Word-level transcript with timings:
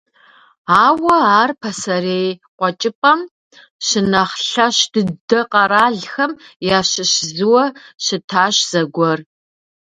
Ауэ 0.83 1.17
ар 1.41 1.51
пасэрей 1.61 2.29
Къуэкӏыпӏэм 2.57 3.19
щынэхъ 3.85 4.35
лъэщ 4.49 4.77
дыдэ 4.91 5.39
къэралхэм 5.51 6.31
ящыщ 6.77 7.11
зыуэ 7.35 7.63
щытащ 8.05 8.55
зэгуэр. 8.71 9.19